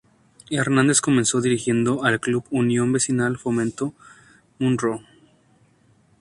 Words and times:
Hernández 0.49 0.99
comenzó 0.99 1.41
dirigiendo 1.41 2.03
al 2.03 2.19
club 2.19 2.43
Unión 2.49 2.91
Vecinal 2.91 3.37
Fomento 3.37 3.93
Munro. 4.57 5.03